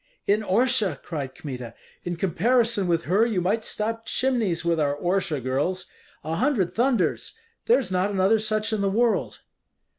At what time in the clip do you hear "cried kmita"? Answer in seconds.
1.03-1.75